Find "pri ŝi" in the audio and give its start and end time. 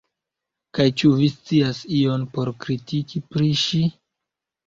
3.35-3.83